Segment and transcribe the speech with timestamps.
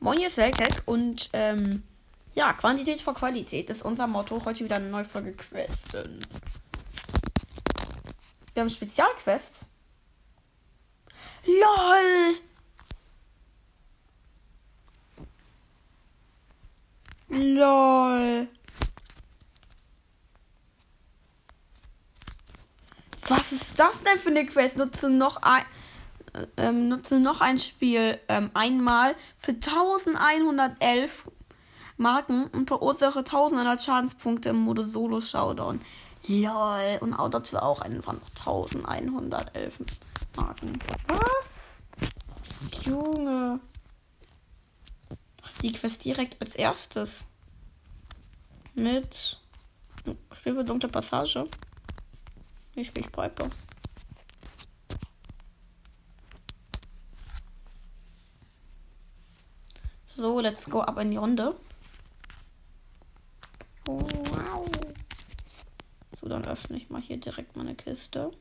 [0.00, 1.82] Moin, hier ist Selkek und ähm,
[2.34, 4.44] ja, Quantität vor Qualität ist unser Motto.
[4.44, 6.24] Heute wieder eine neue Folge Questen.
[8.54, 9.70] Wir haben Spezialquests.
[11.46, 12.36] LOL!
[17.30, 18.48] LOL!
[23.28, 24.76] Was ist das denn für eine Quest?
[24.76, 25.64] Nutze noch ein
[26.56, 31.30] ähm, nutze noch ein Spiel ähm, einmal für 1111
[31.96, 35.80] Marken und verursache 1100 Schadenspunkte im Modus Solo Showdown.
[36.26, 36.98] Lol.
[37.00, 39.78] Und auch dazu auch einfach noch 1111
[40.36, 40.78] Marken.
[41.08, 41.84] Was?
[42.82, 43.60] Junge.
[45.62, 47.26] Die Quest direkt als erstes.
[48.74, 49.40] Mit.
[50.34, 51.48] Spiel wir dunkle Passage.
[52.74, 53.50] Ich spiele Piper.
[60.18, 61.54] So, let's go ab in die Runde.
[63.86, 64.68] Wow.
[66.20, 68.32] So, dann öffne ich mal hier direkt meine Kiste.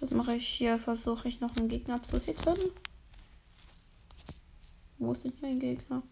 [0.00, 0.78] Was mache ich hier?
[0.78, 2.70] Versuche ich noch einen Gegner zu hitten.
[4.98, 6.02] Wo ist denn hier ein Gegner?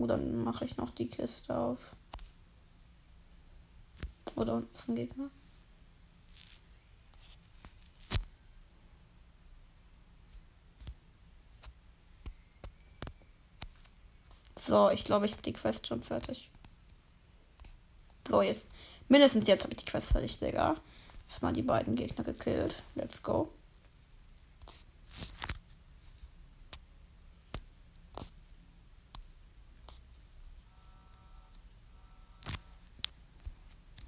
[0.00, 1.94] Oh, dann mache ich noch die Kiste auf.
[4.34, 5.30] Oder unten ist ein Gegner.
[14.58, 16.50] So, ich glaube, ich habe die Quest schon fertig.
[18.26, 18.70] So, jetzt.
[19.08, 20.76] Mindestens jetzt habe ich die Quest fertig, Digga.
[21.28, 22.82] Ich habe mal die beiden Gegner gekillt.
[22.94, 23.50] Let's go.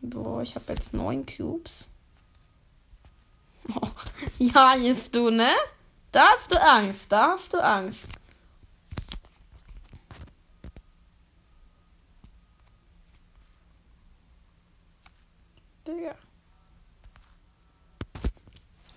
[0.03, 1.87] So, ich habe jetzt neun Cubes.
[3.69, 3.89] Oh,
[4.39, 5.53] ja, jetzt du, ne?
[6.11, 8.09] Da hast du Angst, da hast du Angst.
[15.87, 16.15] Digga.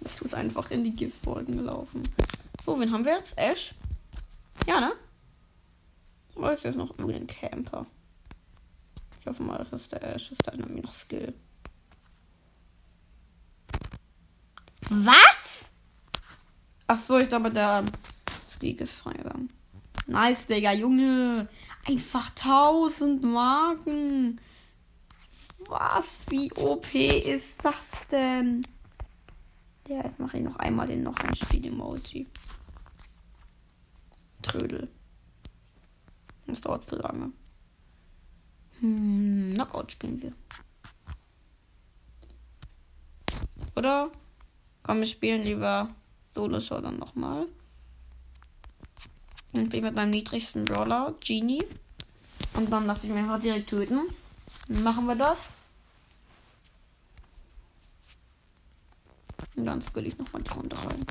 [0.02, 2.04] Bist du einfach in die Giftfolgen gelaufen.
[2.64, 3.38] So, wen haben wir jetzt?
[3.38, 3.74] Ash?
[4.68, 4.94] Ja, ne?
[6.36, 7.86] Oder ist jetzt noch irgendein Camper?
[9.26, 10.32] Ich hoffe mal, das ist der Ash.
[10.32, 11.34] Ist der noch Skill.
[14.92, 15.72] Was?
[16.86, 17.84] Ach so, ich glaube, der
[18.54, 19.52] Skleek ist freigegangen.
[20.06, 21.48] Nice, Digga, Junge.
[21.88, 24.40] Einfach 1000 Marken.
[25.70, 26.06] Was?
[26.28, 28.68] Wie OP ist das denn?
[29.88, 32.28] Ja, jetzt mache ich noch einmal den noch ein Spiel-Emoji.
[34.44, 34.88] Trödel.
[36.46, 37.32] Das dauert zu lange.
[38.80, 40.34] Hm, Knockout spielen wir.
[43.76, 44.12] Oder?
[44.84, 45.90] Komm, wir spielen lieber
[46.34, 47.48] Solo-Show dann nochmal.
[49.54, 51.64] Dann bin ich mit meinem niedrigsten Brawler, Genie.
[52.54, 54.02] Und dann lasse ich mich einfach direkt töten.
[54.68, 55.50] Machen wir das.
[59.56, 61.06] Und dann skill ich nochmal die Runde rein.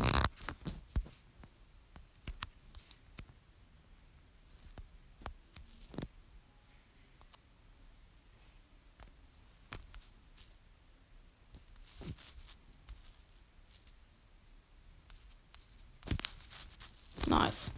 [17.54, 17.70] Nice.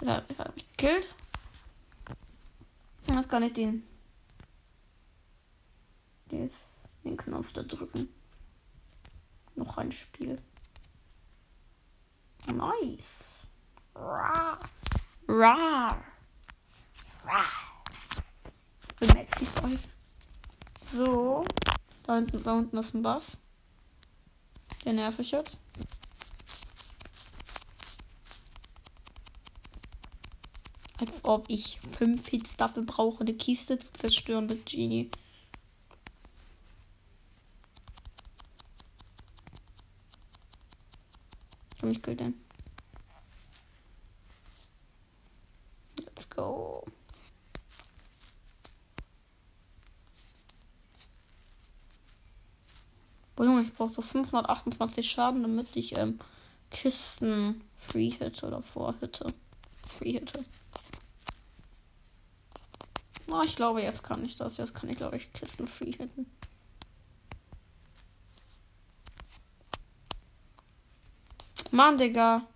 [0.00, 1.08] Das hat, das hat mich gekillt.
[3.08, 3.84] Jetzt kann ich den,
[6.30, 6.50] den,
[7.04, 8.08] den Knopf da drücken.
[9.54, 10.40] Noch ein Spiel.
[12.46, 13.24] Nice.
[13.94, 14.58] Rar.
[15.26, 15.98] Rar.
[17.24, 17.44] Rar.
[19.00, 19.80] Bemerkt sich euch.
[20.92, 21.44] So.
[22.04, 23.38] Da hinten, da unten ist ein Bass.
[24.84, 25.58] Der nerv ich jetzt.
[30.98, 35.10] Als ob ich fünf Hits dafür brauche, eine Kiste zu zerstören mit Genie.
[41.76, 42.34] Für mich gilt denn.
[46.00, 46.84] Let's go.
[53.36, 56.18] Boah, Junge, ich brauche so 528 Schaden, damit ich ähm,
[56.72, 59.32] Kisten free hitte oder vorhitte.
[59.86, 60.44] Free hitte.
[63.30, 64.56] Oh, ich glaube, jetzt kann ich das.
[64.56, 66.26] Jetzt kann ich, glaube ich, Kisten free hitten.
[71.70, 72.46] Mann, Digga.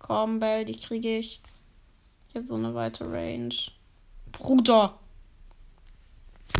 [0.00, 1.40] Komm, Bell, die kriege ich.
[2.28, 3.54] Ich habe so eine weite Range.
[4.32, 4.98] Bruder!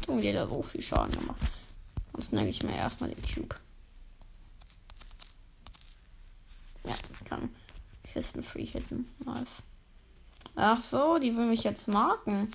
[0.02, 1.40] Tun wir da so viel Schaden gemacht.
[2.12, 3.56] Sonst nehme ich mir erstmal den Cube.
[8.20, 9.08] Kisten free hitten.
[9.24, 9.62] Nice.
[10.54, 12.52] Ach so, die will mich jetzt marken.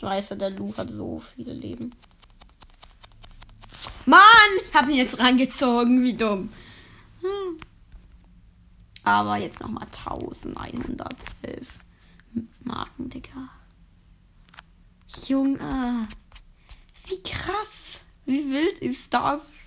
[0.00, 1.94] Scheiße, der Lu hat so viele Leben.
[4.06, 4.20] Mann,
[4.72, 6.52] hab ihn jetzt rangezogen, wie dumm.
[7.20, 7.60] Hm.
[9.04, 11.68] Aber jetzt nochmal 1111
[12.64, 13.50] Marken, Digga.
[15.28, 16.08] Junge.
[17.06, 18.04] Wie krass.
[18.26, 19.64] Wie wild ist das?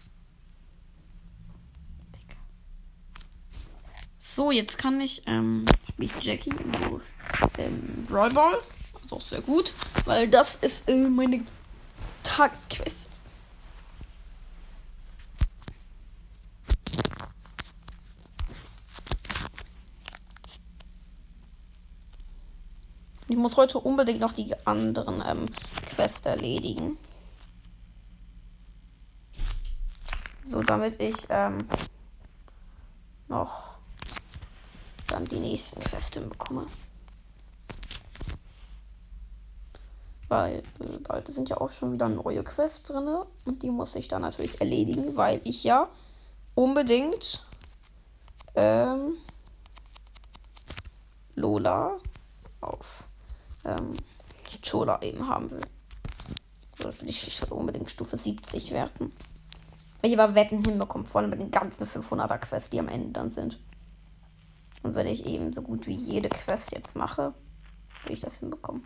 [4.19, 7.01] So, jetzt kann ich, ähm, spiele ich Jackie im
[7.57, 8.59] ähm, Brawl Ball.
[8.93, 9.73] Das ist auch sehr gut,
[10.05, 11.43] weil das ist äh, meine
[12.23, 13.09] Tagesquest.
[23.37, 25.45] Ich muss heute unbedingt noch die anderen ähm,
[25.91, 26.97] Quests erledigen.
[30.49, 31.69] So, damit ich ähm,
[33.27, 33.77] noch
[35.05, 36.65] dann die nächsten Quests bekomme.
[40.29, 43.07] Weil äh, bald sind ja auch schon wieder neue Quests drin.
[43.45, 45.87] Und die muss ich dann natürlich erledigen, weil ich ja
[46.55, 47.45] unbedingt
[48.55, 49.13] ähm,
[51.35, 51.99] Lola
[52.61, 53.06] auf
[53.67, 53.93] ähm,
[54.63, 55.61] Chola eben haben will.
[56.79, 59.11] So will ich unbedingt Stufe 70 werten.
[60.01, 63.11] Wenn ich aber Wetten hinbekomme, vor allem mit den ganzen 500er Quests, die am Ende
[63.11, 63.59] dann sind.
[64.83, 67.33] Und wenn ich eben so gut wie jede Quest jetzt mache,
[68.05, 68.83] will ich das hinbekommen.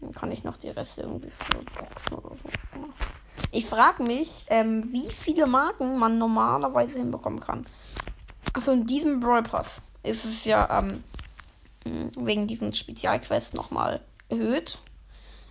[0.00, 2.88] Dann kann ich noch die Reste irgendwie für Boxen oder so.
[3.52, 7.66] Ich frage mich, ähm, wie viele Marken man normalerweise hinbekommen kann.
[8.52, 11.04] Achso, in diesem Brawl Pass ist es ja ähm, hm,
[11.84, 14.78] wegen diesen Spezialquests nochmal erhöht.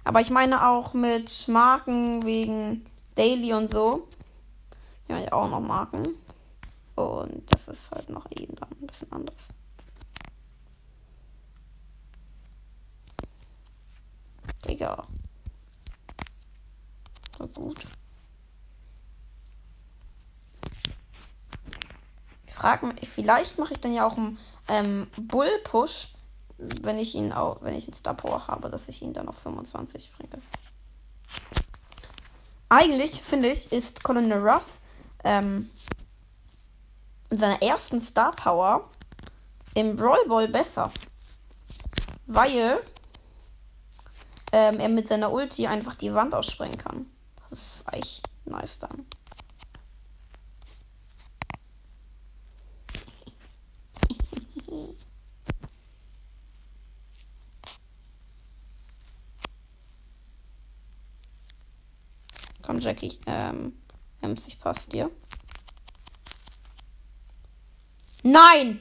[0.03, 2.85] Aber ich meine auch mit Marken wegen
[3.15, 4.07] Daily und so.
[5.07, 6.07] Ja, ja auch noch Marken.
[6.95, 9.35] Und das ist halt noch eben dann ein bisschen anders.
[14.67, 15.07] Digga.
[17.39, 17.87] Na gut.
[22.45, 24.37] Ich frage mich, vielleicht mache ich dann ja auch einen
[24.67, 26.13] ähm, Bull-Push
[26.59, 29.37] wenn ich ihn auch, wenn ich einen Star Power habe, dass ich ihn dann auf
[29.39, 30.41] 25 bringe.
[32.67, 34.79] Eigentlich finde ich, ist Colonel Ruff
[35.23, 35.69] ähm,
[37.29, 38.89] in seiner ersten Star Power
[39.73, 40.91] im Brawl Ball besser.
[42.27, 42.81] Weil
[44.51, 47.05] ähm, er mit seiner Ulti einfach die Wand aussprengen kann.
[47.49, 49.05] Das ist echt nice dann.
[62.69, 63.19] Komm, Jackie.
[63.25, 63.73] Ähm,
[64.21, 65.09] Ems, ich passe dir.
[68.21, 68.79] Nein!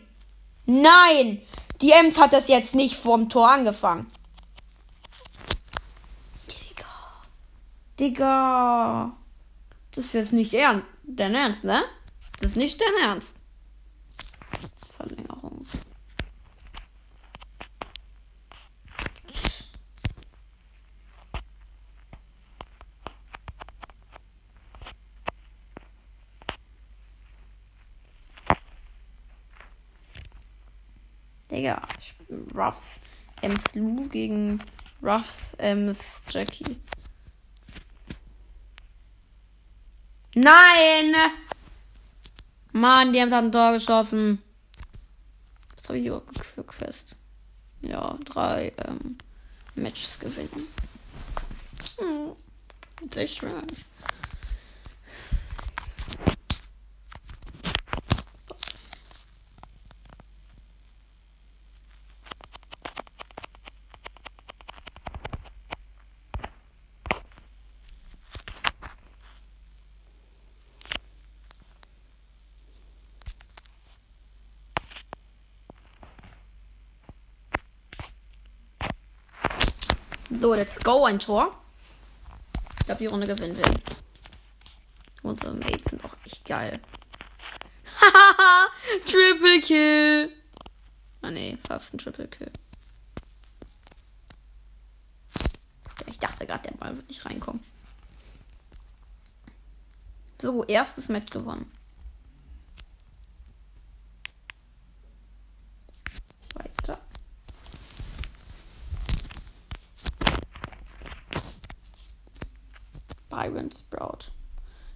[0.67, 1.41] Nein!
[1.81, 4.13] Die Ems hat das jetzt nicht vorm Tor angefangen.
[6.51, 6.85] Digga.
[7.99, 9.17] Digga.
[9.93, 10.53] Das ist jetzt nicht.
[10.53, 11.83] Dein Ernst, ne?
[12.41, 13.39] Das ist nicht dein Ernst.
[14.99, 15.65] Verlängerung.
[31.51, 31.81] Digga,
[32.59, 33.01] Ruffs
[33.41, 34.59] Ems Lu gegen
[35.03, 36.77] Ruffs Ems Jackie.
[40.35, 41.15] Nein!
[42.73, 44.43] Mann, die haben da ein Tor geschossen.
[45.77, 47.17] Was habe ich überhaupt für Quest?
[47.81, 49.17] Ja, drei ähm,
[49.75, 50.67] Matches gewinnen.
[51.99, 52.33] Hm.
[53.03, 53.63] Ist echt schön.
[80.41, 81.53] So, let's go, ein Tor.
[82.79, 83.65] Ich glaube, die Runde gewinnen wir.
[85.23, 86.81] Unsere Mates sind auch echt geil.
[88.01, 88.69] Hahaha,
[89.05, 90.33] Triple Kill.
[91.23, 92.53] Ah ne, fast ein Triple Kill.
[96.07, 97.63] Ich dachte gerade, der Ball wird nicht reinkommen.
[100.41, 101.71] So, erstes Match gewonnen.
[106.55, 106.99] Weiter.
[113.29, 114.31] Byron Sprout.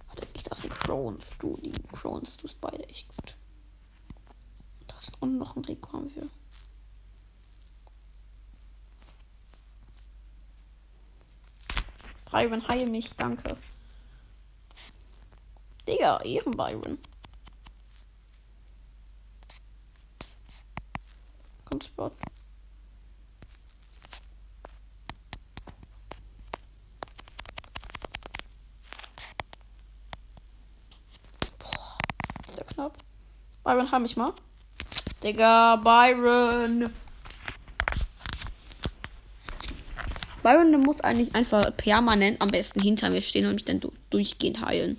[0.07, 1.57] Hatte ich das ein Crones, du.
[1.57, 3.35] Die Crones, du ist beide echt gut.
[4.87, 6.29] Das und noch ein Rico haben wir.
[12.31, 13.57] Byron, heil mich, danke.
[15.85, 16.97] Digga, Ehren Byron.
[21.65, 22.11] Kommt Spot.
[31.59, 31.97] Boah,
[32.73, 32.97] der knapp.
[33.63, 34.33] Byron, heil mich mal.
[35.23, 36.89] Digga, Byron.
[40.41, 44.65] Byron muss eigentlich einfach permanent am besten hinter mir stehen und mich dann du durchgehend
[44.65, 44.97] heilen.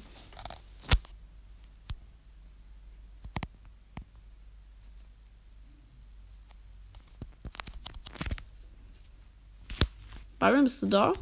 [10.38, 11.12] Byron, bist du da?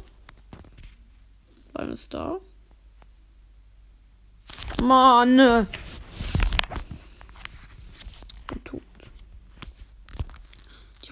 [1.73, 2.39] Byron ist da.
[4.81, 5.67] Mann.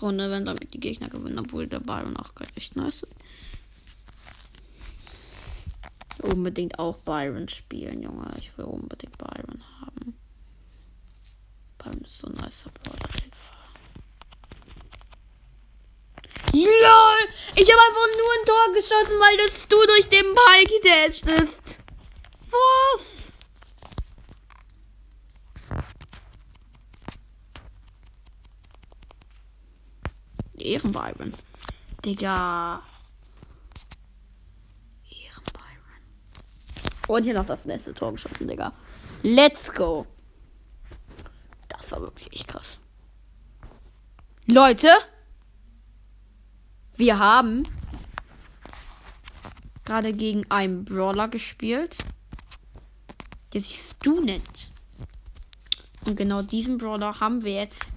[0.02, 3.16] Runde werden damit die Gegner gewinnen, obwohl der Byron auch echt nice ist.
[6.22, 8.32] Unbedingt auch Byron spielen, Junge.
[8.38, 10.18] Ich will unbedingt Byron haben.
[11.78, 13.10] Byron ist so ein nice Supporter.
[16.54, 17.30] LOL!
[17.56, 21.84] Ich habe einfach nur ein Tor geschossen, weil das du durch den Ball gedasht ist.
[22.50, 23.31] Was?
[30.62, 31.34] Ehrenbyron.
[32.06, 32.82] Digga.
[35.10, 36.02] Ehrenbyron.
[37.08, 38.74] Und hier noch das letzte Tor geschossen, Digga.
[39.24, 40.08] Let's go.
[41.68, 42.78] Das war wirklich echt krass.
[44.48, 44.90] Leute.
[46.96, 47.68] Wir haben
[49.86, 51.98] gerade gegen einen Brawler gespielt,
[53.54, 54.72] der sich Stu nennt.
[56.06, 57.92] Und genau diesen Brawler haben wir jetzt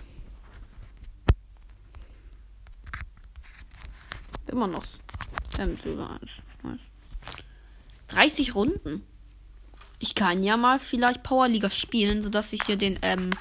[4.56, 4.84] Immer noch.
[5.58, 6.18] Ähm, Silber
[6.62, 6.80] 1.
[8.06, 9.06] 30 Runden.
[9.98, 13.32] Ich kann ja mal vielleicht Powerliga spielen, sodass ich hier den, ähm,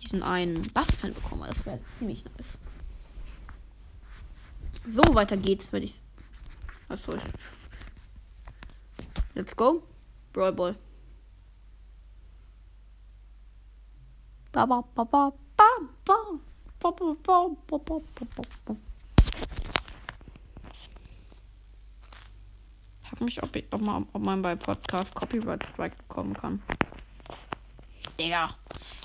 [0.00, 1.46] diesen einen Bassman bekomme.
[1.46, 2.58] Das wäre ziemlich nice.
[4.88, 6.02] So, weiter geht's, wenn ich.
[6.88, 7.22] Achso, ich.
[9.34, 9.82] Let's go.
[10.32, 10.74] Brawl Ball.
[14.52, 15.70] Ba, ba, ba, ba, ba,
[16.06, 16.14] ba.
[16.80, 18.00] Ba, ba, ba, ba, ba,
[18.36, 18.89] ba, ba.
[23.20, 26.62] Frage mich, ob, ich, ob, man, ob man bei Podcast Copyright Strike bekommen kann.
[28.18, 28.54] Digga.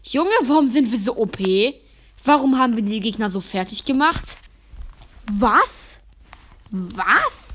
[0.03, 1.37] Junge, warum sind wir so OP?
[2.23, 4.37] Warum haben wir die Gegner so fertig gemacht?
[5.31, 6.01] Was?
[6.71, 7.49] Was?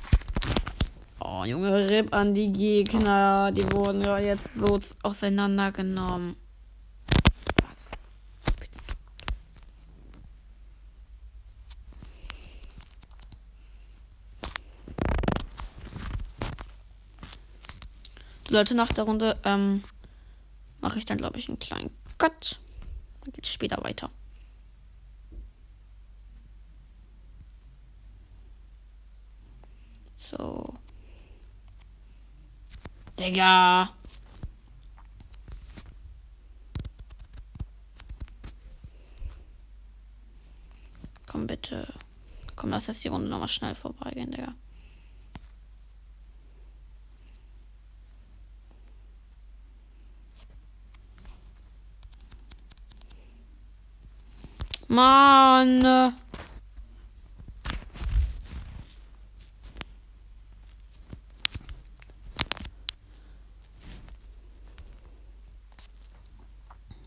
[1.20, 3.52] Oh, Junge, RIP an die Gegner.
[3.52, 6.36] Die wurden ja jetzt so auseinandergenommen.
[18.50, 19.84] Leute, nach der Runde ähm,
[20.80, 22.58] mache ich dann, glaube ich, einen kleinen Cut.
[23.22, 24.10] Dann geht es später weiter.
[30.18, 30.74] So.
[33.18, 33.94] Digga.
[41.26, 41.86] Komm bitte.
[42.56, 44.54] Komm, lass jetzt die Runde nochmal schnell vorbeigehen, Digga.
[55.00, 56.14] Mann.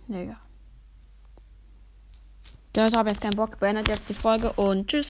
[0.08, 0.38] Digga.
[2.76, 3.60] Leute, habe jetzt keinen Bock.
[3.60, 5.02] Beendet jetzt die Folge und tschüss.